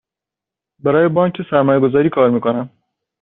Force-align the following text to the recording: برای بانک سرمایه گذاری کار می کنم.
برای 0.79 1.07
بانک 1.07 1.37
سرمایه 1.51 1.79
گذاری 1.79 2.09
کار 2.09 2.29
می 2.29 2.41
کنم. 2.41 2.69